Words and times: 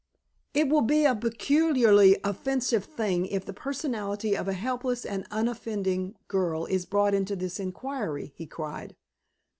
"It 0.55 0.67
will 0.67 0.81
be 0.81 1.05
a 1.05 1.13
peculiarly 1.15 2.17
offensive 2.23 2.85
thing 2.85 3.27
if 3.27 3.45
the 3.45 3.53
personality 3.53 4.35
of 4.35 4.47
a 4.47 4.53
helpless 4.53 5.05
and 5.05 5.27
unoffending 5.29 6.15
girl 6.27 6.65
is 6.65 6.87
brought 6.87 7.13
into 7.13 7.35
this 7.35 7.59
inquiry," 7.59 8.33
he 8.35 8.47
cried. 8.47 8.95